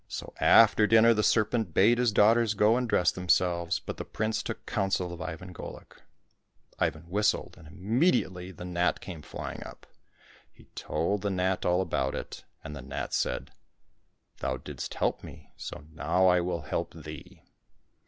[0.07, 4.41] So after dinner the serpent bade his daughters go and dress themselves, but the prince
[4.41, 5.91] took counsel of Ivan Golik.
[6.79, 9.85] Ivan whistled, and immediately the gnat came flying up.
[10.51, 13.51] He told the gnat all about it, and the gnat said,
[13.93, 17.43] *' Thou didst help me, so now I will help thee.